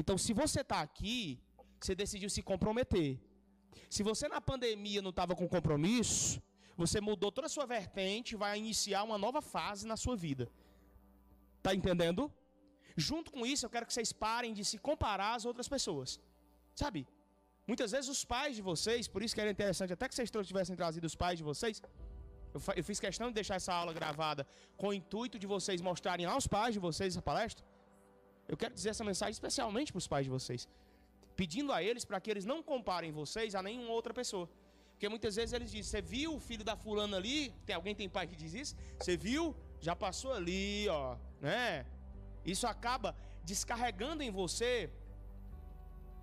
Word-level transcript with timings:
Então, 0.00 0.16
se 0.24 0.32
você 0.40 0.60
está 0.60 0.80
aqui, 0.88 1.18
você 1.80 1.94
decidiu 2.02 2.30
se 2.36 2.42
comprometer. 2.50 3.10
Se 3.94 4.02
você 4.02 4.28
na 4.34 4.40
pandemia 4.50 5.00
não 5.06 5.12
estava 5.14 5.34
com 5.34 5.48
compromisso, 5.56 6.42
você 6.82 7.00
mudou 7.08 7.30
toda 7.36 7.46
a 7.46 7.54
sua 7.56 7.66
vertente 7.76 8.32
e 8.32 8.40
vai 8.44 8.58
iniciar 8.58 9.02
uma 9.08 9.18
nova 9.26 9.40
fase 9.54 9.84
na 9.92 9.96
sua 10.04 10.16
vida. 10.26 10.46
Tá 11.62 11.74
entendendo? 11.74 12.22
Junto 13.06 13.32
com 13.34 13.44
isso, 13.52 13.64
eu 13.64 13.70
quero 13.74 13.86
que 13.86 13.94
vocês 13.94 14.12
parem 14.12 14.52
de 14.58 14.64
se 14.70 14.78
comparar 14.88 15.34
às 15.34 15.44
outras 15.50 15.68
pessoas. 15.74 16.20
Sabe? 16.82 17.00
Muitas 17.66 17.90
vezes 17.94 18.08
os 18.16 18.24
pais 18.24 18.54
de 18.58 18.62
vocês, 18.62 19.08
por 19.08 19.22
isso 19.22 19.34
que 19.34 19.40
era 19.44 19.50
interessante 19.56 19.92
até 19.92 20.08
que 20.08 20.14
vocês 20.14 20.30
tivessem 20.30 20.76
trazido 20.76 21.06
os 21.10 21.16
pais 21.22 21.38
de 21.38 21.44
vocês. 21.50 21.82
Eu, 22.54 22.60
eu 22.76 22.84
fiz 22.84 23.00
questão 23.00 23.28
de 23.28 23.34
deixar 23.34 23.56
essa 23.56 23.72
aula 23.80 23.92
gravada 23.92 24.46
com 24.76 24.88
o 24.88 24.94
intuito 25.00 25.38
de 25.38 25.46
vocês 25.54 25.80
mostrarem 25.80 26.26
aos 26.26 26.46
pais 26.46 26.74
de 26.74 26.80
vocês 26.88 27.14
essa 27.14 27.22
palestra. 27.30 27.64
Eu 28.48 28.56
quero 28.56 28.74
dizer 28.74 28.90
essa 28.90 29.04
mensagem 29.04 29.32
especialmente 29.32 29.92
para 29.92 29.98
os 29.98 30.06
pais 30.06 30.24
de 30.24 30.30
vocês, 30.30 30.68
pedindo 31.34 31.72
a 31.72 31.82
eles 31.82 32.04
para 32.04 32.20
que 32.20 32.30
eles 32.30 32.44
não 32.44 32.62
comparem 32.62 33.12
vocês 33.12 33.54
a 33.54 33.62
nenhuma 33.62 33.90
outra 33.90 34.14
pessoa. 34.14 34.48
Porque 34.92 35.08
muitas 35.08 35.36
vezes 35.36 35.52
eles 35.52 35.70
dizem: 35.70 35.90
Você 35.90 36.00
viu 36.00 36.34
o 36.34 36.40
filho 36.40 36.64
da 36.64 36.76
fulana 36.76 37.16
ali? 37.18 37.50
Tem 37.66 37.76
alguém 37.76 37.94
tem 37.94 38.08
pai 38.08 38.26
que 38.26 38.36
diz 38.36 38.54
isso? 38.54 38.76
Você 38.98 39.16
viu? 39.16 39.54
Já 39.78 39.94
passou 39.94 40.32
ali, 40.32 40.88
ó, 40.88 41.16
né? 41.40 41.84
Isso 42.44 42.66
acaba 42.66 43.14
descarregando 43.44 44.22
em 44.22 44.30
você 44.30 44.90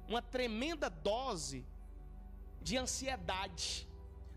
uma 0.08 0.22
tremenda 0.22 0.90
dose 0.90 1.66
de 2.62 2.78
ansiedade, 2.78 3.88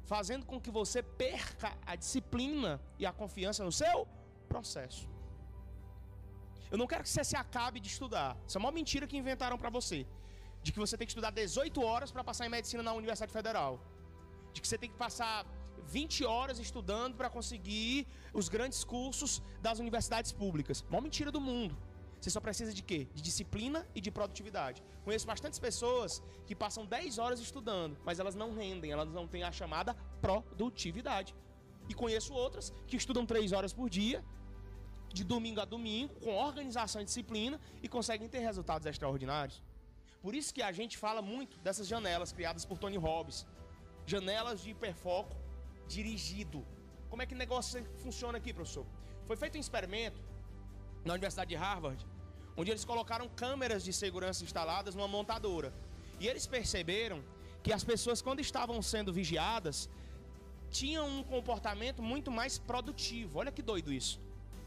fazendo 0.05 0.45
com 0.45 0.61
que 0.61 0.71
você 0.71 1.03
perca 1.03 1.77
a 1.87 1.97
disciplina 1.97 2.81
e 2.99 3.07
a 3.07 3.13
confiança 3.13 3.65
no 3.65 3.73
seu 3.73 4.07
processo. 4.49 5.09
Eu 6.71 6.79
não 6.79 6.87
quero 6.87 7.03
que 7.03 7.09
você 7.09 7.25
se 7.25 7.37
acabe 7.37 7.79
de 7.81 7.89
estudar. 7.89 8.37
Isso 8.47 8.59
é 8.59 8.61
uma 8.61 8.73
mentira 8.73 9.07
que 9.07 9.17
inventaram 9.17 9.59
para 9.59 9.71
você. 9.71 10.07
De 10.63 10.73
que 10.73 10.79
você 10.79 10.97
tem 10.97 11.07
que 11.07 11.13
estudar 11.13 11.31
18 11.31 11.83
horas 11.83 12.11
para 12.11 12.25
passar 12.25 12.47
em 12.47 12.49
medicina 12.49 12.83
na 12.83 12.93
Universidade 12.93 13.33
Federal. 13.33 13.81
De 14.53 14.61
que 14.61 14.69
você 14.69 14.79
tem 14.79 14.91
que 14.91 14.97
passar 14.97 15.47
20 15.87 16.25
horas 16.25 16.59
estudando 16.59 17.15
para 17.17 17.31
conseguir 17.31 18.07
os 18.33 18.49
grandes 18.49 18.83
cursos 18.83 19.43
das 19.61 19.79
universidades 19.79 20.33
públicas. 20.33 20.85
Uma 20.91 21.01
mentira 21.01 21.31
do 21.31 21.41
mundo. 21.41 21.77
Você 22.21 22.31
só 22.31 22.41
precisa 22.41 22.73
de 22.73 22.83
quê? 22.83 23.07
De 23.15 23.23
disciplina 23.23 23.87
e 23.95 24.01
de 24.01 24.11
produtividade. 24.11 24.83
Conheço 25.05 25.27
bastantes 25.27 25.59
pessoas 25.59 26.23
que 26.47 26.57
passam 26.57 26.85
10 26.85 27.19
horas 27.19 27.39
estudando, 27.39 27.97
mas 28.05 28.19
elas 28.19 28.35
não 28.35 28.55
rendem, 28.55 28.91
elas 28.91 29.13
não 29.13 29.29
têm 29.29 29.45
a 29.45 29.53
chamada 29.53 29.95
produtividade. 30.21 31.35
E 31.89 31.95
conheço 31.95 32.35
outras 32.35 32.73
que 32.89 32.97
estudam 32.97 33.25
3 33.25 33.53
horas 33.53 33.73
por 33.73 33.89
dia, 33.89 34.25
de 35.17 35.25
domingo 35.25 35.61
a 35.61 35.65
domingo, 35.65 36.15
com 36.25 36.33
organização 36.49 37.01
e 37.01 37.05
disciplina, 37.11 37.59
e 37.83 37.89
conseguem 37.89 38.29
ter 38.29 38.41
resultados 38.51 38.87
extraordinários. 38.87 39.63
Por 40.25 40.35
isso 40.35 40.53
que 40.53 40.63
a 40.71 40.73
gente 40.79 40.95
fala 41.05 41.23
muito 41.23 41.59
dessas 41.61 41.87
janelas 41.93 42.33
criadas 42.37 42.65
por 42.67 42.77
Tony 42.83 42.99
Robbins. 43.07 43.47
Janelas 44.07 44.61
de 44.63 44.71
hiperfoco 44.71 45.35
dirigido. 45.89 46.61
Como 47.09 47.23
é 47.23 47.27
que 47.27 47.35
o 47.35 47.39
negócio 47.45 47.83
funciona 48.05 48.37
aqui, 48.37 48.53
professor? 48.53 48.87
Foi 49.27 49.37
feito 49.37 49.57
um 49.57 49.61
experimento 49.67 50.21
na 51.05 51.15
Universidade 51.15 51.49
de 51.49 51.57
Harvard, 51.57 52.05
onde 52.57 52.71
eles 52.71 52.85
colocaram 52.85 53.27
câmeras 53.45 53.83
de 53.83 53.93
segurança 53.93 54.45
instaladas 54.45 54.95
numa 54.95 55.09
montadora. 55.09 55.73
E 56.21 56.29
eles 56.29 56.47
perceberam 56.47 57.25
que 57.63 57.73
as 57.73 57.85
pessoas, 57.93 58.21
quando 58.21 58.41
estavam 58.41 58.83
sendo 58.83 59.13
vigiadas, 59.13 59.89
tinham 60.71 61.09
um 61.09 61.23
comportamento 61.23 62.03
muito 62.03 62.31
mais 62.31 62.59
produtivo. 62.59 63.39
Olha 63.39 63.51
que 63.51 63.63
doido 63.63 63.93
isso. 63.93 64.26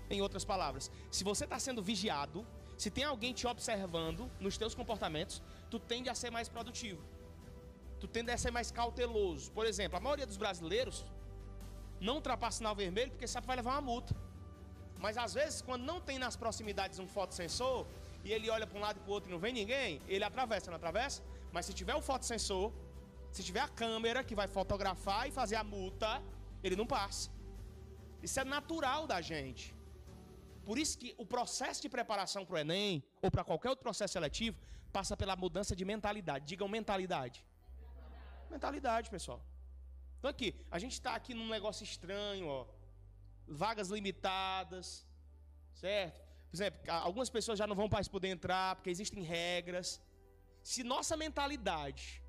Em 0.10 0.22
outras 0.22 0.44
palavras, 0.44 0.90
se 1.12 1.24
você 1.24 1.44
está 1.44 1.60
sendo 1.60 1.82
vigiado, 1.84 2.46
se 2.78 2.90
tem 2.90 3.04
alguém 3.04 3.34
te 3.34 3.46
observando 3.46 4.30
nos 4.40 4.58
teus 4.58 4.74
comportamentos, 4.74 5.42
tu 5.70 5.80
tende 5.80 6.10
a 6.10 6.16
ser 6.16 6.32
mais 6.32 6.48
produtivo. 6.50 7.02
Tu 8.00 8.08
tende 8.08 8.32
a 8.32 8.38
ser 8.38 8.52
mais 8.52 8.72
cauteloso. 8.72 9.52
Por 9.52 9.66
exemplo, 9.66 9.98
a 9.98 10.00
maioria 10.00 10.26
dos 10.26 10.38
brasileiros 10.38 11.06
não 12.00 12.16
ultrapassa 12.16 12.58
sinal 12.60 12.76
vermelho 12.76 13.12
porque 13.12 13.28
sabe 13.28 13.44
que 13.44 13.48
vai 13.48 13.58
levar 13.58 13.72
uma 13.72 13.82
multa. 13.82 14.16
Mas 14.98 15.18
às 15.18 15.34
vezes, 15.34 15.62
quando 15.62 15.84
não 15.84 16.00
tem 16.02 16.18
nas 16.18 16.36
proximidades 16.36 17.00
um 17.00 17.08
fotossensor 17.08 17.86
e 18.24 18.32
ele 18.32 18.50
olha 18.50 18.66
para 18.66 18.78
um 18.78 18.82
lado 18.82 18.98
e 18.98 19.00
para 19.02 19.10
o 19.10 19.14
outro 19.14 19.30
e 19.30 19.34
não 19.34 19.40
vem 19.40 19.54
ninguém, 19.54 20.02
ele 20.08 20.24
atravessa, 20.24 20.72
não 20.72 20.78
atravessa? 20.78 21.22
Mas 21.52 21.66
se 21.66 21.74
tiver 21.74 21.96
o 21.96 22.02
fotossensor, 22.02 22.72
se 23.32 23.44
tiver 23.44 23.62
a 23.62 23.68
câmera 23.68 24.24
que 24.24 24.36
vai 24.36 24.48
fotografar 24.48 25.28
e 25.28 25.32
fazer 25.32 25.56
a 25.56 25.64
multa, 25.64 26.22
ele 26.64 26.76
não 26.76 26.86
passa. 26.86 27.30
Isso 28.22 28.40
é 28.40 28.44
natural 28.44 29.08
da 29.08 29.22
gente. 29.22 29.76
Por 30.66 30.78
isso 30.78 30.98
que 30.98 31.16
o 31.18 31.26
processo 31.26 31.82
de 31.82 31.90
preparação 31.90 32.46
para 32.46 32.56
o 32.56 32.58
Enem, 32.58 33.04
ou 33.22 33.30
para 33.32 33.44
qualquer 33.44 33.70
outro 33.70 33.84
processo 33.84 34.14
seletivo, 34.14 34.58
passa 34.92 35.16
pela 35.16 35.36
mudança 35.36 35.76
de 35.76 35.86
mentalidade. 35.86 36.46
Digam 36.46 36.68
mentalidade. 36.68 37.46
Mentalidade, 38.50 39.10
pessoal. 39.10 39.42
Então 40.18 40.30
aqui, 40.30 40.56
a 40.70 40.80
gente 40.80 40.94
está 40.94 41.16
aqui 41.16 41.34
num 41.34 41.50
negócio 41.50 41.84
estranho, 41.84 42.48
ó. 42.48 42.68
Vagas 43.48 43.90
limitadas, 43.90 45.08
certo? 45.74 46.20
Por 46.50 46.56
exemplo, 46.58 46.80
algumas 46.92 47.30
pessoas 47.30 47.58
já 47.60 47.66
não 47.66 47.76
vão 47.76 47.88
mais 47.92 48.08
poder 48.08 48.30
entrar 48.30 48.76
porque 48.76 48.90
existem 48.90 49.24
regras. 49.24 50.02
Se 50.64 50.84
nossa 50.84 51.16
mentalidade 51.16 52.24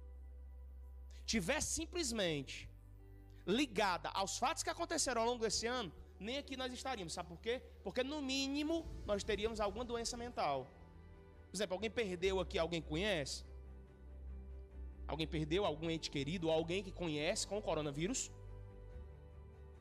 tiver 1.25 1.61
simplesmente 1.61 2.69
ligada 3.47 4.09
aos 4.11 4.39
fatos 4.39 4.63
que 4.63 4.71
aconteceram 4.71 5.23
ao 5.23 5.29
longo 5.29 5.43
desse 5.43 5.67
ano, 5.67 5.93
nem 6.21 6.37
aqui 6.37 6.57
nós 6.57 6.73
estaríamos. 6.73 7.15
Sabe 7.15 7.31
por 7.31 7.41
quê? 7.41 7.63
Porque 7.83 8.05
no 8.05 8.21
mínimo 8.21 8.87
nós 9.07 9.25
teríamos 9.25 9.59
alguma 9.59 9.85
doença 9.85 10.17
mental. 10.17 10.67
Por 11.49 11.57
exemplo, 11.57 11.75
alguém 11.75 11.91
perdeu 11.91 12.39
aqui, 12.39 12.59
alguém 12.59 12.83
conhece? 12.83 13.45
Alguém 15.09 15.27
perdeu 15.27 15.65
algum 15.65 15.91
ente 15.91 16.11
querido 16.11 16.51
alguém 16.51 16.85
que 16.85 16.93
conhece 16.93 17.47
com 17.47 17.59
o 17.59 17.63
coronavírus? 17.63 18.31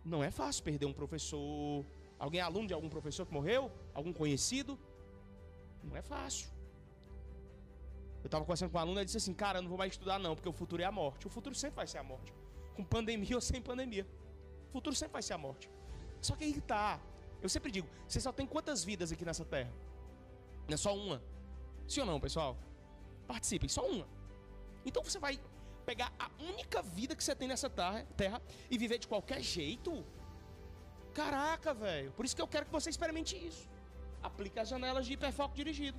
Não 0.04 0.24
é 0.24 0.32
fácil 0.32 0.64
perder 0.64 0.86
um 0.86 0.94
professor, 0.94 1.86
alguém 2.18 2.42
aluno 2.42 2.68
de 2.68 2.74
algum 2.74 2.90
professor 2.90 3.26
que 3.28 3.34
morreu, 3.34 3.72
algum 3.94 4.14
conhecido. 4.14 4.80
Não 5.84 5.96
é 5.96 6.02
fácil. 6.02 6.50
Eu 8.24 8.26
estava 8.26 8.44
conversando 8.44 8.72
com 8.72 8.78
um 8.78 8.82
aluno 8.82 9.02
e 9.02 9.06
disse 9.06 9.18
assim: 9.18 9.34
Cara, 9.34 9.60
eu 9.60 9.62
não 9.62 9.70
vou 9.70 9.78
mais 9.78 9.94
estudar, 9.94 10.18
não, 10.20 10.36
porque 10.36 10.50
o 10.50 10.54
futuro 10.54 10.82
é 10.82 10.86
a 10.86 10.92
morte. 10.92 11.28
O 11.28 11.30
futuro 11.30 11.54
sempre 11.54 11.76
vai 11.76 11.88
ser 11.88 12.00
a 12.00 12.04
morte. 12.04 12.34
Com 12.76 12.84
pandemia 12.84 13.36
ou 13.36 13.42
sem 13.42 13.62
pandemia. 13.62 14.08
O 14.70 14.72
futuro 14.72 14.96
sempre 14.96 15.14
vai 15.14 15.22
ser 15.22 15.34
a 15.34 15.38
morte. 15.38 15.70
Só 16.22 16.36
que 16.36 16.44
aí 16.44 16.62
tá. 16.62 17.00
Eu 17.42 17.50
sempre 17.50 17.72
digo, 17.72 17.88
você 18.08 18.20
só 18.20 18.32
tem 18.32 18.46
quantas 18.46 18.84
vidas 18.84 19.12
aqui 19.12 19.24
nessa 19.24 19.46
terra? 19.46 19.72
Não 20.68 20.74
é 20.74 20.78
só 20.78 20.96
uma. 20.96 21.22
Sim 21.88 22.02
ou 22.02 22.06
não, 22.06 22.20
pessoal? 22.20 22.58
Participem, 23.28 23.70
só 23.70 23.86
uma. 23.88 24.08
Então 24.86 25.04
você 25.04 25.20
vai 25.20 25.40
pegar 25.86 26.12
a 26.20 26.30
única 26.40 26.82
vida 26.82 27.16
que 27.16 27.24
você 27.24 27.36
tem 27.36 27.48
nessa 27.48 27.70
terra 27.70 28.42
e 28.70 28.78
viver 28.78 29.00
de 29.00 29.08
qualquer 29.08 29.42
jeito? 29.42 30.06
Caraca, 31.14 31.74
velho. 31.74 32.12
Por 32.12 32.26
isso 32.26 32.36
que 32.36 32.42
eu 32.42 32.48
quero 32.48 32.66
que 32.66 32.72
você 32.72 32.90
experimente 32.90 33.36
isso. 33.36 33.68
Aplique 34.22 34.60
as 34.60 34.68
janelas 34.68 35.06
de 35.06 35.14
hiperfoco 35.14 35.56
dirigido. 35.56 35.98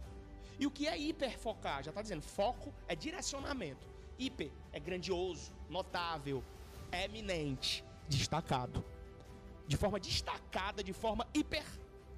E 0.59 0.67
o 0.67 0.71
que 0.71 0.87
é 0.87 0.97
hiperfocar? 0.97 1.83
Já 1.83 1.91
está 1.91 2.03
dizendo, 2.03 2.23
foco 2.23 2.73
é 2.87 2.95
direcionamento. 2.95 3.89
Hiper 4.19 4.53
é 4.73 4.79
grandioso, 4.79 5.51
notável, 5.71 6.45
eminente, 6.93 7.83
destacado 8.07 8.85
de 9.71 9.77
forma 9.77 10.01
destacada, 10.01 10.83
de 10.83 10.93
forma 10.93 11.25
hiper, 11.33 11.65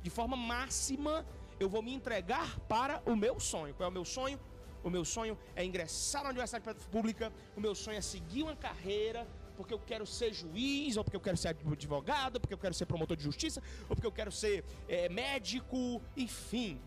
de 0.03 0.09
forma 0.09 0.35
máxima, 0.35 1.15
eu 1.61 1.69
vou 1.69 1.83
me 1.83 1.93
entregar 1.93 2.59
para 2.61 3.03
o 3.05 3.15
meu 3.15 3.39
sonho. 3.39 3.75
Qual 3.75 3.87
é 3.87 3.91
o 3.91 3.93
meu 3.93 4.07
sonho? 4.07 4.41
O 4.83 4.89
meu 4.89 5.05
sonho 5.05 5.37
é 5.55 5.63
ingressar 5.63 6.23
na 6.23 6.31
universidade 6.31 6.65
pública, 6.95 7.31
o 7.55 7.61
meu 7.61 7.75
sonho 7.75 7.99
é 7.99 8.01
seguir 8.01 8.43
uma 8.43 8.57
carreira, 8.57 9.29
porque 9.55 9.75
eu 9.75 9.79
quero 9.79 10.07
ser 10.07 10.33
juiz, 10.33 10.97
ou 10.97 11.05
porque 11.05 11.19
eu 11.19 11.21
quero 11.21 11.37
ser 11.37 11.49
advogado, 11.49 12.37
ou 12.37 12.41
porque 12.41 12.55
eu 12.55 12.63
quero 12.65 12.73
ser 12.73 12.87
promotor 12.87 13.19
de 13.19 13.23
justiça, 13.23 13.63
ou 13.87 13.95
porque 13.95 14.07
eu 14.07 14.17
quero 14.21 14.33
ser 14.33 14.65
é, 14.89 15.11
médico, 15.11 16.01
enfim. 16.17 16.81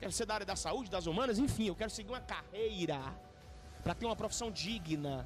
Quero 0.00 0.10
ser 0.10 0.26
da 0.26 0.34
área 0.34 0.46
da 0.52 0.56
saúde, 0.56 0.90
das 0.90 1.06
humanas, 1.06 1.38
enfim, 1.38 1.68
eu 1.68 1.76
quero 1.76 1.90
seguir 1.98 2.10
uma 2.10 2.20
carreira 2.20 3.00
para 3.84 3.94
ter 3.94 4.06
uma 4.06 4.16
profissão 4.16 4.50
digna. 4.50 5.16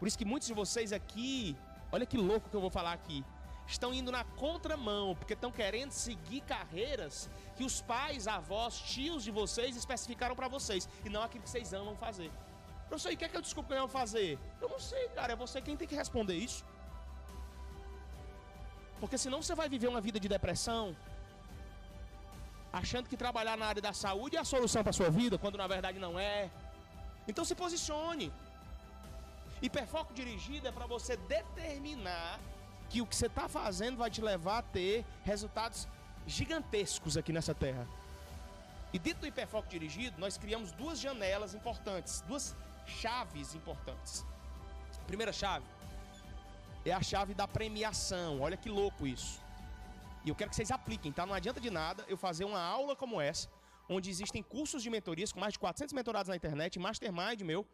Por 0.00 0.08
isso 0.08 0.18
que 0.18 0.24
muitos 0.24 0.48
de 0.48 0.54
vocês 0.62 0.92
aqui, 0.92 1.56
olha 1.92 2.04
que 2.04 2.18
louco 2.18 2.50
que 2.50 2.56
eu 2.56 2.60
vou 2.60 2.70
falar 2.70 2.92
aqui 2.92 3.24
estão 3.72 3.92
indo 3.92 4.10
na 4.10 4.24
contramão, 4.24 5.14
porque 5.14 5.34
estão 5.34 5.50
querendo 5.50 5.92
seguir 5.92 6.40
carreiras 6.42 7.30
que 7.56 7.64
os 7.64 7.80
pais, 7.80 8.26
avós, 8.26 8.78
tios 8.78 9.22
de 9.22 9.30
vocês 9.30 9.76
especificaram 9.76 10.34
para 10.34 10.48
vocês, 10.48 10.88
e 11.04 11.08
não 11.08 11.22
aquilo 11.22 11.44
que 11.44 11.50
vocês 11.50 11.72
amam 11.72 11.96
fazer. 11.96 12.30
Professor, 12.88 13.12
e 13.12 13.14
o 13.14 13.18
que 13.18 13.24
é 13.24 13.28
que 13.28 13.36
eu 13.36 13.42
desculpo 13.42 13.68
que 13.68 13.74
eu 13.74 13.78
amo 13.78 13.88
fazer? 13.88 14.38
Eu 14.60 14.68
não 14.68 14.80
sei, 14.80 15.08
cara, 15.10 15.32
é 15.32 15.36
você 15.36 15.62
quem 15.62 15.76
tem 15.76 15.86
que 15.86 15.94
responder 15.94 16.34
isso. 16.34 16.64
Porque 18.98 19.16
senão 19.16 19.40
você 19.42 19.54
vai 19.54 19.68
viver 19.68 19.88
uma 19.88 20.00
vida 20.00 20.18
de 20.18 20.28
depressão, 20.28 20.96
achando 22.72 23.08
que 23.08 23.16
trabalhar 23.16 23.56
na 23.56 23.66
área 23.66 23.80
da 23.80 23.92
saúde 23.92 24.36
é 24.36 24.40
a 24.40 24.44
solução 24.44 24.82
para 24.82 24.92
sua 24.92 25.10
vida, 25.10 25.38
quando 25.38 25.56
na 25.56 25.66
verdade 25.66 25.98
não 25.98 26.18
é. 26.18 26.50
Então 27.28 27.44
se 27.44 27.54
posicione. 27.54 28.32
Hiperfoco 29.62 30.12
dirigido 30.12 30.66
é 30.66 30.72
para 30.72 30.86
você 30.86 31.16
determinar 31.16 32.40
que 32.90 33.00
o 33.00 33.06
que 33.06 33.16
você 33.16 33.26
está 33.26 33.48
fazendo 33.48 33.96
vai 33.96 34.10
te 34.10 34.20
levar 34.20 34.58
a 34.58 34.62
ter 34.62 35.04
resultados 35.22 35.86
gigantescos 36.26 37.16
aqui 37.16 37.32
nessa 37.32 37.54
terra. 37.54 37.86
E 38.92 38.98
dentro 38.98 39.20
do 39.20 39.28
hiperfoco 39.28 39.68
dirigido, 39.68 40.20
nós 40.20 40.36
criamos 40.36 40.72
duas 40.72 40.98
janelas 41.00 41.54
importantes, 41.54 42.20
duas 42.22 42.56
chaves 42.86 43.54
importantes. 43.54 44.26
Primeira 45.06 45.32
chave 45.32 45.64
é 46.84 46.92
a 46.92 47.02
chave 47.02 47.32
da 47.32 47.46
premiação. 47.46 48.40
Olha 48.40 48.56
que 48.56 48.68
louco 48.68 49.06
isso. 49.06 49.40
E 50.24 50.28
eu 50.28 50.34
quero 50.34 50.50
que 50.50 50.56
vocês 50.56 50.72
apliquem, 50.72 51.12
tá? 51.12 51.24
Não 51.24 51.34
adianta 51.34 51.60
de 51.60 51.70
nada 51.70 52.04
eu 52.08 52.16
fazer 52.16 52.44
uma 52.44 52.60
aula 52.60 52.96
como 52.96 53.20
essa, 53.20 53.48
onde 53.88 54.10
existem 54.10 54.42
cursos 54.42 54.82
de 54.82 54.90
mentorias 54.90 55.32
com 55.32 55.40
mais 55.40 55.52
de 55.52 55.60
400 55.60 55.92
mentorados 55.92 56.28
na 56.28 56.36
internet, 56.36 56.78
mastermind 56.78 57.40
meu, 57.42 57.64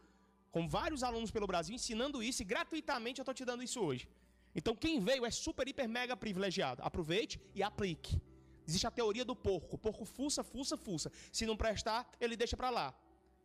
com 0.53 0.69
vários 0.69 1.03
alunos 1.03 1.31
pelo 1.31 1.47
Brasil 1.47 1.75
ensinando 1.75 2.23
isso 2.23 2.43
e 2.43 2.45
gratuitamente 2.45 3.21
eu 3.21 3.23
estou 3.23 3.35
te 3.35 3.45
dando 3.45 3.63
isso 3.63 3.81
hoje. 3.81 4.09
Então 4.59 4.75
quem 4.75 4.99
veio 4.99 5.27
é 5.27 5.31
super, 5.31 5.69
hiper, 5.69 5.87
mega 5.87 6.17
privilegiado. 6.17 6.83
Aproveite 6.83 7.39
e 7.55 7.63
aplique. 7.63 8.21
Existe 8.67 8.87
a 8.87 8.91
teoria 8.91 9.25
do 9.25 9.37
porco. 9.37 9.77
O 9.77 9.79
porco 9.79 10.05
fuça, 10.05 10.43
fuça, 10.43 10.77
fuça. 10.77 11.13
Se 11.31 11.45
não 11.45 11.57
prestar, 11.57 12.11
ele 12.19 12.37
deixa 12.37 12.57
para 12.57 12.71
lá. 12.71 12.95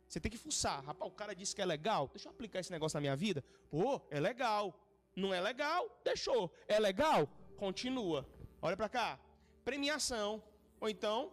Você 0.08 0.18
tem 0.18 0.32
que 0.32 0.38
fuçar. 0.38 0.82
Rapaz, 0.82 1.10
o 1.10 1.14
cara 1.14 1.34
disse 1.34 1.54
que 1.54 1.60
é 1.60 1.66
legal. 1.66 2.08
Deixa 2.08 2.28
eu 2.28 2.32
aplicar 2.32 2.60
esse 2.60 2.72
negócio 2.72 2.96
na 2.96 3.02
minha 3.02 3.14
vida. 3.14 3.44
Pô, 3.70 4.00
é 4.10 4.18
legal. 4.18 4.74
Não 5.14 5.32
é 5.32 5.40
legal? 5.40 6.00
Deixou. 6.02 6.50
É 6.66 6.80
legal? 6.80 7.28
Continua. 7.56 8.26
Olha 8.60 8.76
para 8.76 8.88
cá. 8.88 9.20
Premiação 9.64 10.42
ou 10.80 10.88
então 10.88 11.30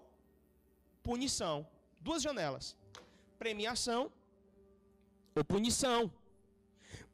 punição. 1.02 1.66
Duas 2.02 2.22
janelas. 2.22 2.76
Premiação 3.38 4.12
ou 5.36 5.44
punição. 5.44 6.12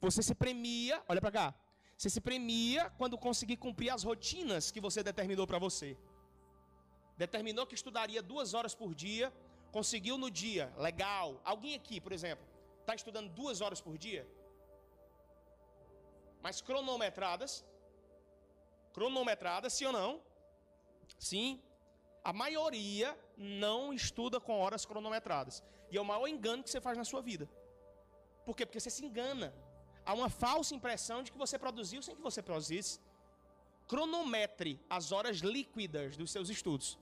Você 0.00 0.22
se 0.22 0.34
premia, 0.34 1.02
olha 1.08 1.20
para 1.20 1.30
cá. 1.30 1.54
Você 1.96 2.10
se 2.10 2.20
premia 2.20 2.90
quando 2.98 3.16
conseguir 3.16 3.56
cumprir 3.56 3.90
as 3.90 4.02
rotinas 4.02 4.70
que 4.70 4.80
você 4.80 5.02
determinou 5.02 5.46
para 5.46 5.58
você. 5.58 5.96
Determinou 7.16 7.66
que 7.66 7.74
estudaria 7.74 8.22
duas 8.22 8.52
horas 8.52 8.74
por 8.74 8.94
dia, 8.94 9.32
conseguiu 9.72 10.18
no 10.18 10.30
dia, 10.30 10.72
legal. 10.76 11.40
Alguém 11.42 11.74
aqui, 11.74 12.00
por 12.00 12.12
exemplo, 12.12 12.46
está 12.80 12.94
estudando 12.94 13.30
duas 13.30 13.62
horas 13.62 13.80
por 13.80 13.96
dia? 13.96 14.28
Mas 16.42 16.60
cronometradas? 16.60 17.64
Cronometradas, 18.92 19.72
sim 19.72 19.86
ou 19.86 19.92
não? 19.92 20.20
Sim. 21.18 21.62
A 22.22 22.32
maioria 22.32 23.18
não 23.36 23.92
estuda 23.92 24.38
com 24.38 24.58
horas 24.60 24.84
cronometradas. 24.84 25.62
E 25.90 25.96
é 25.96 26.00
o 26.00 26.04
maior 26.04 26.26
engano 26.26 26.62
que 26.62 26.70
você 26.70 26.80
faz 26.80 26.98
na 26.98 27.04
sua 27.04 27.22
vida. 27.22 27.48
Por 28.44 28.54
quê? 28.54 28.66
Porque 28.66 28.80
você 28.80 28.90
se 28.90 29.04
engana. 29.04 29.54
Há 30.06 30.14
uma 30.14 30.30
falsa 30.30 30.72
impressão 30.74 31.22
de 31.24 31.32
que 31.32 31.38
você 31.44 31.58
produziu 31.58 32.00
sem 32.00 32.14
que 32.14 32.22
você 32.22 32.40
produzisse. 32.40 33.00
Cronometre 33.88 34.80
as 34.88 35.10
horas 35.10 35.38
líquidas 35.38 36.16
dos 36.16 36.30
seus 36.30 36.48
estudos. 36.48 36.96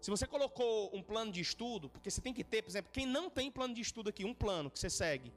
Se 0.00 0.10
você 0.10 0.26
colocou 0.26 0.90
um 0.96 1.02
plano 1.02 1.30
de 1.30 1.40
estudo, 1.40 1.88
porque 1.88 2.10
você 2.10 2.20
tem 2.20 2.32
que 2.32 2.42
ter, 2.42 2.62
por 2.62 2.70
exemplo, 2.70 2.90
quem 2.92 3.06
não 3.06 3.28
tem 3.28 3.50
plano 3.50 3.74
de 3.74 3.82
estudo 3.82 4.08
aqui, 4.08 4.24
um 4.24 4.34
plano 4.34 4.70
que 4.70 4.78
você 4.78 4.90
segue. 4.90 5.32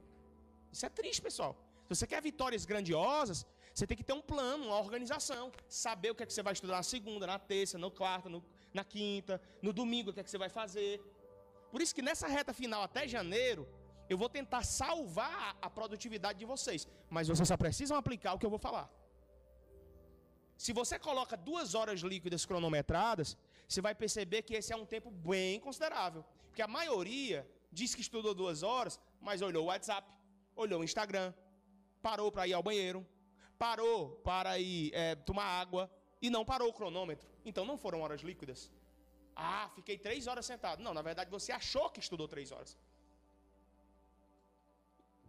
Isso 0.72 0.84
é 0.84 0.88
triste, 0.88 1.22
pessoal. 1.22 1.54
Se 1.84 1.94
você 1.94 2.06
quer 2.06 2.20
vitórias 2.22 2.64
grandiosas, 2.64 3.46
você 3.74 3.86
tem 3.86 3.96
que 3.96 4.02
ter 4.02 4.12
um 4.12 4.20
plano, 4.20 4.66
uma 4.66 4.78
organização. 4.78 5.52
Saber 5.68 6.10
o 6.10 6.14
que 6.14 6.22
é 6.22 6.26
que 6.26 6.32
você 6.32 6.42
vai 6.42 6.52
estudar 6.52 6.76
na 6.76 6.82
segunda, 6.82 7.26
na 7.26 7.38
terça, 7.38 7.78
na 7.78 7.90
quarta, 7.90 8.28
no, 8.28 8.42
na 8.74 8.84
quinta, 8.84 9.40
no 9.62 9.72
domingo, 9.72 10.10
o 10.10 10.12
que 10.12 10.20
é 10.20 10.24
que 10.24 10.30
você 10.30 10.38
vai 10.38 10.48
fazer. 10.48 11.00
Por 11.70 11.80
isso 11.80 11.94
que 11.94 12.02
nessa 12.02 12.26
reta 12.26 12.52
final 12.52 12.82
até 12.82 13.06
janeiro, 13.06 13.68
eu 14.08 14.16
vou 14.16 14.28
tentar 14.28 14.62
salvar 14.64 15.56
a 15.60 15.68
produtividade 15.68 16.38
de 16.38 16.44
vocês, 16.44 16.88
mas 17.10 17.28
vocês 17.28 17.46
só 17.46 17.56
precisam 17.56 17.96
aplicar 17.96 18.32
o 18.34 18.38
que 18.38 18.46
eu 18.46 18.50
vou 18.50 18.58
falar. 18.58 18.90
Se 20.56 20.72
você 20.72 20.98
coloca 20.98 21.36
duas 21.36 21.74
horas 21.74 22.00
líquidas 22.00 22.44
cronometradas, 22.44 23.36
você 23.68 23.80
vai 23.80 23.94
perceber 23.94 24.42
que 24.42 24.54
esse 24.54 24.72
é 24.72 24.76
um 24.76 24.86
tempo 24.86 25.10
bem 25.10 25.60
considerável. 25.60 26.24
Porque 26.48 26.62
a 26.62 26.66
maioria 26.66 27.48
diz 27.70 27.94
que 27.94 28.00
estudou 28.00 28.34
duas 28.34 28.62
horas, 28.62 28.98
mas 29.20 29.42
olhou 29.42 29.64
o 29.64 29.68
WhatsApp, 29.68 30.10
olhou 30.56 30.80
o 30.80 30.84
Instagram, 30.84 31.32
parou 32.02 32.32
para 32.32 32.48
ir 32.48 32.54
ao 32.54 32.62
banheiro, 32.62 33.06
parou 33.58 34.16
para 34.30 34.58
ir 34.58 34.90
é, 34.94 35.14
tomar 35.14 35.44
água 35.44 35.88
e 36.20 36.28
não 36.28 36.44
parou 36.44 36.70
o 36.70 36.72
cronômetro. 36.72 37.28
Então 37.44 37.64
não 37.64 37.76
foram 37.76 38.00
horas 38.00 38.22
líquidas. 38.22 38.72
Ah, 39.36 39.70
fiquei 39.76 39.96
três 39.96 40.26
horas 40.26 40.44
sentado. 40.44 40.82
Não, 40.82 40.92
na 40.92 41.02
verdade 41.02 41.30
você 41.30 41.52
achou 41.52 41.88
que 41.90 42.00
estudou 42.00 42.26
três 42.26 42.50
horas 42.50 42.76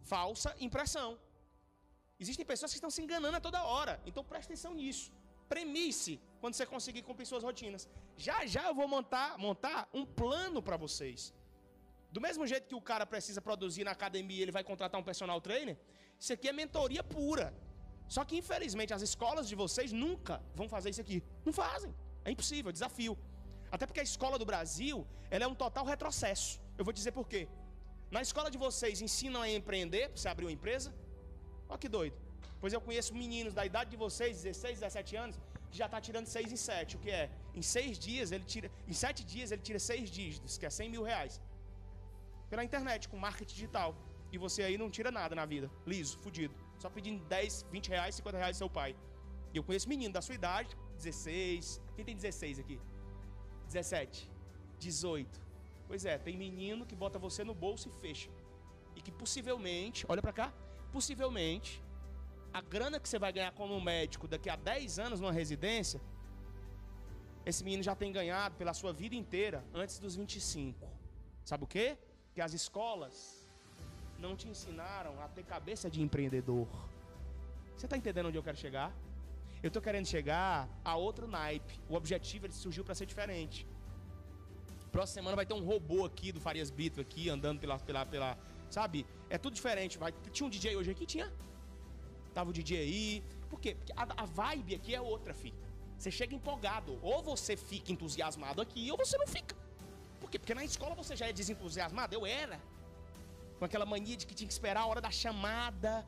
falsa 0.00 0.54
impressão. 0.60 1.18
Existem 2.18 2.44
pessoas 2.44 2.70
que 2.72 2.76
estão 2.76 2.90
se 2.90 3.02
enganando 3.02 3.36
a 3.36 3.40
toda 3.40 3.62
hora. 3.64 4.00
Então 4.04 4.22
preste 4.22 4.48
atenção 4.48 4.74
nisso. 4.74 5.12
Premisse 5.48 6.20
quando 6.40 6.54
você 6.54 6.66
conseguir 6.66 7.02
cumprir 7.02 7.26
suas 7.26 7.42
rotinas. 7.42 7.88
Já 8.16 8.46
já 8.46 8.66
eu 8.68 8.74
vou 8.74 8.86
montar, 8.86 9.38
montar 9.38 9.88
um 9.92 10.04
plano 10.04 10.62
para 10.62 10.76
vocês. 10.76 11.32
Do 12.12 12.20
mesmo 12.20 12.46
jeito 12.46 12.68
que 12.68 12.74
o 12.74 12.80
cara 12.80 13.06
precisa 13.06 13.40
produzir 13.40 13.84
na 13.84 13.92
academia, 13.92 14.42
ele 14.42 14.52
vai 14.52 14.64
contratar 14.64 15.00
um 15.00 15.04
personal 15.04 15.40
trainer. 15.40 15.78
Isso 16.18 16.32
aqui 16.32 16.48
é 16.48 16.52
mentoria 16.52 17.02
pura. 17.02 17.54
Só 18.08 18.24
que 18.24 18.36
infelizmente 18.36 18.92
as 18.92 19.02
escolas 19.02 19.48
de 19.48 19.54
vocês 19.54 19.92
nunca 19.92 20.42
vão 20.54 20.68
fazer 20.68 20.90
isso 20.90 21.00
aqui. 21.00 21.22
Não 21.44 21.52
fazem. 21.52 21.94
É 22.24 22.30
impossível, 22.30 22.70
é 22.70 22.72
desafio. 22.72 23.16
Até 23.70 23.86
porque 23.86 24.00
a 24.00 24.02
escola 24.02 24.38
do 24.38 24.44
Brasil, 24.44 25.06
ela 25.30 25.44
é 25.44 25.46
um 25.46 25.54
total 25.54 25.84
retrocesso. 25.84 26.60
Eu 26.76 26.84
vou 26.84 26.92
dizer 26.92 27.12
por 27.12 27.28
quê. 27.28 27.48
Na 28.16 28.20
escola 28.26 28.50
de 28.54 28.58
vocês 28.58 29.00
ensinam 29.06 29.40
a 29.42 29.48
empreender, 29.48 30.08
para 30.08 30.16
você 30.16 30.28
abrir 30.28 30.46
uma 30.46 30.56
empresa? 30.58 30.92
Olha 31.68 31.78
que 31.78 31.88
doido. 31.88 32.16
Pois 32.60 32.72
eu 32.72 32.80
conheço 32.80 33.14
meninos 33.14 33.54
da 33.58 33.64
idade 33.64 33.90
de 33.90 33.96
vocês, 33.96 34.42
16, 34.42 34.80
17 34.80 35.16
anos, 35.24 35.36
que 35.70 35.78
já 35.78 35.86
está 35.86 36.00
tirando 36.00 36.26
6 36.26 36.52
em 36.52 36.56
7. 36.56 36.96
O 36.96 36.98
que 36.98 37.10
é? 37.10 37.30
Em 37.54 37.62
6 37.62 37.98
dias 38.06 38.32
ele 38.32 38.44
tira. 38.44 38.68
Em 38.88 38.92
7 38.92 39.24
dias 39.24 39.52
ele 39.52 39.62
tira 39.62 39.78
6 39.78 40.10
dígitos, 40.10 40.58
que 40.58 40.66
é 40.66 40.70
100 40.70 40.90
mil 40.90 41.04
reais. 41.04 41.40
Pela 42.50 42.64
internet, 42.64 43.08
com 43.08 43.16
marketing 43.16 43.54
digital. 43.54 43.94
E 44.32 44.38
você 44.38 44.62
aí 44.64 44.76
não 44.76 44.90
tira 44.90 45.12
nada 45.12 45.34
na 45.36 45.46
vida. 45.46 45.70
Liso, 45.86 46.18
fudido. 46.18 46.54
Só 46.78 46.90
pedindo 46.90 47.24
10, 47.26 47.66
20 47.70 47.88
reais, 47.88 48.16
50 48.16 48.38
reais 48.38 48.56
do 48.56 48.58
seu 48.58 48.70
pai. 48.70 48.96
E 49.52 49.56
eu 49.56 49.62
conheço 49.62 49.88
menino 49.88 50.12
da 50.12 50.20
sua 50.20 50.34
idade, 50.34 50.76
16. 50.96 51.80
Quem 51.94 52.04
tem 52.04 52.16
16 52.16 52.58
aqui? 52.58 52.80
17. 53.66 54.28
18. 54.80 55.49
Pois 55.90 56.04
é, 56.04 56.16
tem 56.26 56.36
menino 56.36 56.86
que 56.86 56.94
bota 56.94 57.18
você 57.18 57.42
no 57.42 57.52
bolso 57.52 57.88
e 57.88 57.92
fecha. 58.02 58.30
E 58.94 59.00
que 59.02 59.10
possivelmente, 59.10 60.06
olha 60.08 60.22
para 60.22 60.32
cá, 60.32 60.52
possivelmente 60.92 61.82
a 62.52 62.60
grana 62.60 63.00
que 63.00 63.08
você 63.08 63.18
vai 63.18 63.32
ganhar 63.32 63.50
como 63.60 63.80
médico 63.80 64.28
daqui 64.28 64.48
a 64.48 64.54
10 64.54 65.00
anos 65.00 65.18
numa 65.18 65.32
residência, 65.32 66.00
esse 67.44 67.64
menino 67.64 67.82
já 67.82 67.96
tem 67.96 68.12
ganhado 68.12 68.54
pela 68.54 68.72
sua 68.72 68.92
vida 68.92 69.16
inteira 69.16 69.64
antes 69.74 69.98
dos 69.98 70.14
25. 70.14 70.88
Sabe 71.44 71.64
o 71.64 71.66
quê? 71.66 71.98
Que 72.34 72.40
as 72.40 72.52
escolas 72.52 73.14
não 74.16 74.36
te 74.36 74.46
ensinaram 74.46 75.20
a 75.20 75.26
ter 75.26 75.42
cabeça 75.42 75.90
de 75.90 76.00
empreendedor. 76.00 76.68
Você 77.76 77.86
está 77.86 77.96
entendendo 77.96 78.26
onde 78.26 78.38
eu 78.38 78.44
quero 78.44 78.56
chegar? 78.56 78.92
Eu 79.60 79.68
estou 79.68 79.82
querendo 79.82 80.06
chegar 80.06 80.68
a 80.84 80.94
outro 80.94 81.26
naipe. 81.26 81.80
O 81.88 81.96
objetivo 81.96 82.46
ele 82.46 82.52
surgiu 82.52 82.84
para 82.84 82.94
ser 82.94 83.06
diferente. 83.06 83.66
Próxima 84.90 85.20
semana 85.20 85.36
vai 85.36 85.46
ter 85.46 85.54
um 85.54 85.64
robô 85.64 86.04
aqui 86.04 86.32
do 86.32 86.40
Farias 86.40 86.70
Brito 86.70 87.00
aqui, 87.00 87.30
andando 87.30 87.60
pela, 87.60 87.78
pela, 87.78 88.04
pela. 88.04 88.38
Sabe? 88.68 89.06
É 89.28 89.38
tudo 89.38 89.54
diferente. 89.54 89.98
Vai, 89.98 90.12
tinha 90.32 90.46
um 90.46 90.50
DJ 90.50 90.76
hoje 90.76 90.90
aqui? 90.90 91.06
Tinha. 91.06 91.32
Tava 92.34 92.50
o 92.50 92.52
DJ 92.52 92.78
aí. 92.78 93.24
Por 93.48 93.60
quê? 93.60 93.74
Porque 93.74 93.92
a, 93.96 94.22
a 94.22 94.24
vibe 94.24 94.74
aqui 94.74 94.94
é 94.94 95.00
outra, 95.00 95.32
fi. 95.32 95.54
Você 95.96 96.10
chega 96.10 96.34
empolgado. 96.34 96.98
Ou 97.02 97.22
você 97.22 97.56
fica 97.56 97.92
entusiasmado 97.92 98.60
aqui, 98.60 98.90
ou 98.90 98.96
você 98.96 99.16
não 99.16 99.26
fica. 99.26 99.54
Por 100.18 100.28
quê? 100.30 100.38
Porque 100.38 100.54
na 100.54 100.64
escola 100.64 100.94
você 100.94 101.14
já 101.14 101.26
é 101.28 101.32
desentusiasmado. 101.32 102.14
Eu 102.14 102.26
era. 102.26 102.60
Com 103.58 103.64
aquela 103.64 103.86
mania 103.86 104.16
de 104.16 104.26
que 104.26 104.34
tinha 104.34 104.48
que 104.48 104.52
esperar 104.52 104.80
a 104.82 104.86
hora 104.86 105.00
da 105.00 105.10
chamada 105.10 106.04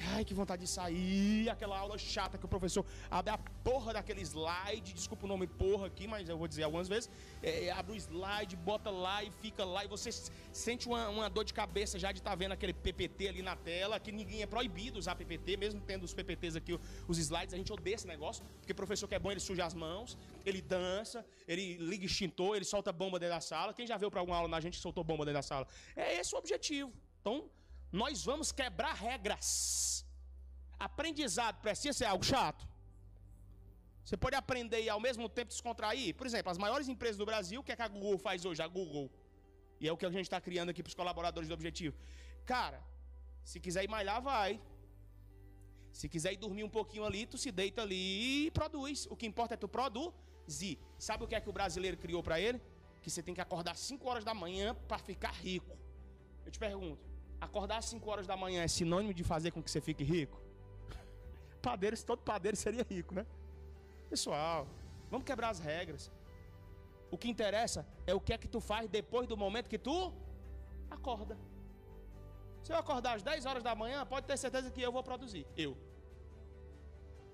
Ai, 0.00 0.24
que 0.24 0.34
vontade 0.34 0.62
de 0.62 0.68
sair. 0.68 1.48
Aquela 1.48 1.78
aula 1.78 1.96
chata 1.96 2.36
que 2.36 2.44
o 2.44 2.48
professor 2.48 2.84
abre 3.10 3.32
a 3.32 3.38
porra 3.38 3.92
daquele 3.92 4.20
slide. 4.22 4.92
Desculpa 4.92 5.24
o 5.24 5.28
nome 5.28 5.46
porra 5.46 5.86
aqui, 5.86 6.06
mas 6.06 6.28
eu 6.28 6.36
vou 6.36 6.48
dizer 6.48 6.64
algumas 6.64 6.88
vezes. 6.88 7.08
É, 7.42 7.70
abre 7.70 7.92
o 7.92 7.96
slide, 7.96 8.56
bota 8.56 8.90
lá 8.90 9.22
e 9.22 9.30
fica 9.30 9.64
lá. 9.64 9.84
E 9.84 9.88
você 9.88 10.10
sente 10.52 10.86
uma, 10.86 11.08
uma 11.08 11.30
dor 11.30 11.44
de 11.44 11.54
cabeça 11.54 11.98
já 11.98 12.12
de 12.12 12.18
estar 12.18 12.30
tá 12.30 12.36
vendo 12.36 12.52
aquele 12.52 12.72
PPT 12.72 13.28
ali 13.28 13.42
na 13.42 13.56
tela. 13.56 14.00
Que 14.00 14.12
ninguém 14.12 14.42
é 14.42 14.46
proibido 14.46 14.98
usar 14.98 15.14
PPT, 15.14 15.56
mesmo 15.56 15.80
tendo 15.80 16.04
os 16.04 16.12
PPTs 16.12 16.56
aqui, 16.56 16.78
os 17.06 17.18
slides. 17.18 17.54
A 17.54 17.56
gente 17.56 17.72
odeia 17.72 17.94
esse 17.94 18.06
negócio. 18.06 18.44
Porque 18.58 18.72
o 18.72 18.76
professor 18.76 19.08
que 19.08 19.14
é 19.14 19.18
bom, 19.18 19.30
ele 19.30 19.40
suja 19.40 19.64
as 19.64 19.74
mãos, 19.74 20.18
ele 20.44 20.60
dança, 20.60 21.24
ele 21.46 21.76
liga 21.76 22.04
extintor, 22.04 22.56
ele 22.56 22.64
solta 22.64 22.92
bomba 22.92 23.18
dentro 23.18 23.34
da 23.34 23.40
sala. 23.40 23.72
Quem 23.72 23.86
já 23.86 23.96
viu 23.96 24.10
para 24.10 24.20
alguma 24.20 24.36
aula 24.36 24.48
na 24.48 24.60
gente 24.60 24.76
que 24.76 24.82
soltou 24.82 25.04
bomba 25.04 25.24
dentro 25.24 25.38
da 25.38 25.42
sala? 25.42 25.66
É 25.94 26.18
esse 26.18 26.34
o 26.34 26.38
objetivo. 26.38 26.92
Então, 27.20 27.48
nós 28.02 28.24
vamos 28.28 28.48
quebrar 28.60 28.94
regras. 29.08 29.46
Aprendizado 30.88 31.56
precisa 31.66 31.92
ser 32.00 32.06
algo 32.12 32.24
chato. 32.32 32.62
Você 34.04 34.16
pode 34.24 34.36
aprender 34.42 34.80
e 34.82 34.88
ao 34.94 35.00
mesmo 35.06 35.26
tempo 35.28 35.50
descontrair. 35.54 36.14
Por 36.14 36.26
exemplo, 36.26 36.50
as 36.54 36.58
maiores 36.64 36.88
empresas 36.88 37.16
do 37.22 37.26
Brasil, 37.30 37.60
o 37.60 37.64
que, 37.64 37.72
é 37.72 37.76
que 37.76 37.86
a 37.88 37.88
Google 37.88 38.18
faz 38.18 38.44
hoje? 38.44 38.60
A 38.60 38.66
Google. 38.78 39.06
E 39.80 39.88
é 39.88 39.92
o 39.92 39.96
que 39.96 40.06
a 40.06 40.10
gente 40.10 40.28
está 40.30 40.40
criando 40.40 40.70
aqui 40.70 40.82
para 40.82 40.92
os 40.92 40.98
colaboradores 41.02 41.48
do 41.48 41.54
Objetivo. 41.54 41.96
Cara, 42.44 42.82
se 43.44 43.58
quiser 43.60 43.84
ir 43.84 43.88
malhar, 43.96 44.20
vai. 44.20 44.60
Se 45.92 46.08
quiser 46.08 46.32
ir 46.32 46.36
dormir 46.36 46.64
um 46.64 46.74
pouquinho 46.78 47.04
ali, 47.04 47.24
tu 47.26 47.38
se 47.38 47.50
deita 47.50 47.82
ali 47.82 48.46
e 48.46 48.50
produz. 48.50 49.06
O 49.08 49.16
que 49.16 49.26
importa 49.26 49.54
é 49.54 49.56
tu 49.56 49.68
produzir. 49.68 50.78
Sabe 50.98 51.24
o 51.24 51.28
que 51.28 51.36
é 51.36 51.40
que 51.40 51.48
o 51.48 51.52
brasileiro 51.52 51.96
criou 51.96 52.22
para 52.22 52.40
ele? 52.40 52.60
que 53.04 53.10
você 53.10 53.22
tem 53.22 53.34
que 53.34 53.40
acordar 53.40 53.72
às 53.72 53.80
5 53.80 54.08
horas 54.08 54.24
da 54.24 54.32
manhã 54.32 54.74
para 54.88 54.96
ficar 54.96 55.32
rico. 55.34 55.76
Eu 56.46 56.50
te 56.50 56.58
pergunto, 56.58 57.04
acordar 57.40 57.78
às 57.78 57.86
5 57.86 58.10
horas 58.10 58.26
da 58.26 58.36
manhã 58.36 58.62
é 58.62 58.68
sinônimo 58.68 59.14
de 59.14 59.24
fazer 59.24 59.50
com 59.50 59.62
que 59.62 59.70
você 59.70 59.80
fique 59.80 60.04
rico? 60.04 60.40
Padeiro, 61.62 61.96
todo 62.04 62.20
padeiro 62.22 62.56
seria 62.56 62.84
rico, 62.88 63.14
né? 63.14 63.26
Pessoal, 64.08 64.66
vamos 65.10 65.26
quebrar 65.26 65.50
as 65.50 65.58
regras. 65.58 66.10
O 67.10 67.16
que 67.16 67.28
interessa 67.28 67.86
é 68.06 68.14
o 68.14 68.20
que 68.20 68.32
é 68.32 68.38
que 68.38 68.48
tu 68.48 68.60
faz 68.60 68.88
depois 68.88 69.26
do 69.26 69.36
momento 69.36 69.68
que 69.68 69.78
tu 69.78 70.12
acorda. 70.90 71.38
Se 72.62 72.72
eu 72.72 72.78
acordar 72.78 73.16
às 73.16 73.22
10 73.22 73.46
horas 73.46 73.62
da 73.62 73.74
manhã, 73.74 74.04
pode 74.06 74.26
ter 74.26 74.36
certeza 74.36 74.70
que 74.70 74.80
eu 74.80 74.90
vou 74.90 75.02
produzir. 75.02 75.46
Eu. 75.56 75.76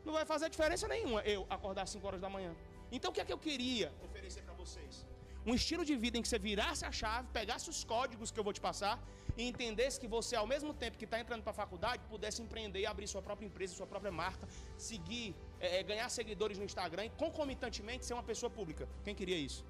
Não 0.04 0.12
vai 0.12 0.25
fazer 0.25 0.49
diferença 0.49 0.88
nenhuma 0.88 1.21
eu 1.23 1.47
acordar 1.49 1.83
às 1.83 1.90
5 1.90 2.07
horas 2.07 2.21
da 2.21 2.28
manhã. 2.28 2.52
Então 2.90 3.11
o 3.11 3.14
que 3.14 3.21
é 3.21 3.25
que 3.25 3.33
eu 3.33 3.38
queria 3.38 3.92
oferecer 4.04 4.42
para 4.42 4.54
vocês? 4.54 5.07
Um 5.47 5.54
estilo 5.54 5.85
de 5.85 5.97
vida 5.97 6.19
em 6.19 6.23
que 6.23 6.28
você 6.28 6.38
virasse 6.38 6.85
a 6.85 6.92
chave, 6.92 7.28
pegasse 7.33 7.71
os 7.71 7.83
códigos 7.85 8.30
que 8.30 8.38
eu 8.38 8.45
vou 8.45 8.52
te 8.52 8.61
passar 8.61 9.00
e 9.40 9.49
entendesse 9.50 9.99
que 10.02 10.09
você, 10.16 10.35
ao 10.37 10.47
mesmo 10.52 10.73
tempo 10.82 10.99
que 11.00 11.06
está 11.09 11.18
entrando 11.23 11.42
para 11.47 11.52
a 11.56 11.61
faculdade, 11.62 12.02
pudesse 12.14 12.38
empreender 12.44 12.80
e 12.80 12.87
abrir 12.92 13.06
sua 13.12 13.23
própria 13.28 13.47
empresa, 13.50 13.78
sua 13.80 13.87
própria 13.92 14.12
marca, 14.23 14.47
seguir, 14.76 15.28
é, 15.59 15.82
ganhar 15.90 16.09
seguidores 16.18 16.59
no 16.61 16.64
Instagram 16.70 17.04
e 17.06 17.11
concomitantemente 17.23 18.04
ser 18.04 18.14
uma 18.18 18.26
pessoa 18.30 18.50
pública. 18.59 18.87
Quem 19.04 19.14
queria 19.20 19.38
isso? 19.49 19.62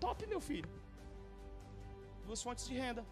Top, 0.00 0.26
meu 0.26 0.40
filho. 0.40 0.68
Duas 2.26 2.42
fontes 2.42 2.66
de 2.66 2.74
renda. 2.84 3.04